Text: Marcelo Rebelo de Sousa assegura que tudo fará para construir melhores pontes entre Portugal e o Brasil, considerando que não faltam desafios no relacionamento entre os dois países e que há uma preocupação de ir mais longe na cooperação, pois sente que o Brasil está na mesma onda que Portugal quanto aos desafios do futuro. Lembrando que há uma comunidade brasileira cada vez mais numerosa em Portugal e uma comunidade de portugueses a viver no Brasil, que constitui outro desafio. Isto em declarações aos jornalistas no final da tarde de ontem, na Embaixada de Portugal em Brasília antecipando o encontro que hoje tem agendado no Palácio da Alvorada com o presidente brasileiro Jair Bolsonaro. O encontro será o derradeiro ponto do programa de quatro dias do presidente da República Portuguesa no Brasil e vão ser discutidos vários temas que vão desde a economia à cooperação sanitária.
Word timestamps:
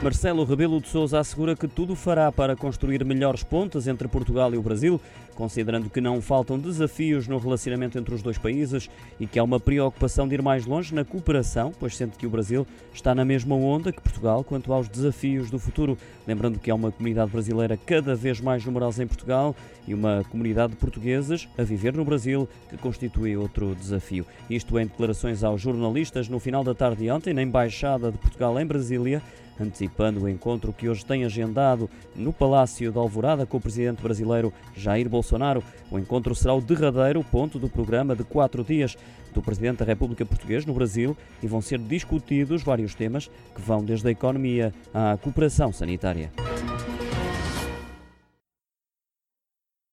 Marcelo 0.00 0.44
Rebelo 0.44 0.80
de 0.80 0.88
Sousa 0.88 1.18
assegura 1.18 1.56
que 1.56 1.66
tudo 1.66 1.96
fará 1.96 2.30
para 2.30 2.54
construir 2.54 3.04
melhores 3.04 3.42
pontes 3.42 3.88
entre 3.88 4.06
Portugal 4.06 4.54
e 4.54 4.56
o 4.56 4.62
Brasil, 4.62 5.00
considerando 5.34 5.90
que 5.90 6.00
não 6.00 6.22
faltam 6.22 6.56
desafios 6.56 7.26
no 7.26 7.36
relacionamento 7.36 7.98
entre 7.98 8.14
os 8.14 8.22
dois 8.22 8.38
países 8.38 8.88
e 9.18 9.26
que 9.26 9.40
há 9.40 9.42
uma 9.42 9.58
preocupação 9.58 10.28
de 10.28 10.36
ir 10.36 10.42
mais 10.42 10.64
longe 10.66 10.94
na 10.94 11.04
cooperação, 11.04 11.72
pois 11.80 11.96
sente 11.96 12.16
que 12.16 12.28
o 12.28 12.30
Brasil 12.30 12.64
está 12.94 13.12
na 13.12 13.24
mesma 13.24 13.56
onda 13.56 13.90
que 13.90 14.00
Portugal 14.00 14.44
quanto 14.44 14.72
aos 14.72 14.88
desafios 14.88 15.50
do 15.50 15.58
futuro. 15.58 15.98
Lembrando 16.28 16.60
que 16.60 16.70
há 16.70 16.76
uma 16.76 16.92
comunidade 16.92 17.32
brasileira 17.32 17.76
cada 17.76 18.14
vez 18.14 18.40
mais 18.40 18.64
numerosa 18.64 19.02
em 19.02 19.06
Portugal 19.08 19.54
e 19.84 19.94
uma 19.94 20.24
comunidade 20.30 20.74
de 20.74 20.78
portugueses 20.78 21.48
a 21.58 21.64
viver 21.64 21.92
no 21.94 22.04
Brasil, 22.04 22.48
que 22.70 22.76
constitui 22.76 23.36
outro 23.36 23.74
desafio. 23.74 24.24
Isto 24.48 24.78
em 24.78 24.86
declarações 24.86 25.42
aos 25.42 25.60
jornalistas 25.60 26.28
no 26.28 26.38
final 26.38 26.62
da 26.62 26.74
tarde 26.74 27.02
de 27.02 27.10
ontem, 27.10 27.34
na 27.34 27.42
Embaixada 27.42 28.12
de 28.12 28.18
Portugal 28.18 28.60
em 28.60 28.66
Brasília 28.66 29.20
antecipando 29.60 30.24
o 30.24 30.28
encontro 30.28 30.72
que 30.72 30.88
hoje 30.88 31.04
tem 31.04 31.24
agendado 31.24 31.88
no 32.14 32.32
Palácio 32.32 32.92
da 32.92 33.00
Alvorada 33.00 33.46
com 33.46 33.56
o 33.56 33.60
presidente 33.60 34.02
brasileiro 34.02 34.52
Jair 34.76 35.08
Bolsonaro. 35.08 35.62
O 35.90 35.98
encontro 35.98 36.34
será 36.34 36.54
o 36.54 36.60
derradeiro 36.60 37.22
ponto 37.24 37.58
do 37.58 37.68
programa 37.68 38.14
de 38.14 38.24
quatro 38.24 38.64
dias 38.64 38.96
do 39.32 39.42
presidente 39.42 39.78
da 39.78 39.84
República 39.84 40.24
Portuguesa 40.24 40.66
no 40.66 40.74
Brasil 40.74 41.16
e 41.42 41.46
vão 41.46 41.60
ser 41.60 41.78
discutidos 41.78 42.62
vários 42.62 42.94
temas 42.94 43.30
que 43.54 43.60
vão 43.60 43.84
desde 43.84 44.08
a 44.08 44.10
economia 44.10 44.72
à 44.92 45.16
cooperação 45.16 45.72
sanitária. 45.72 46.32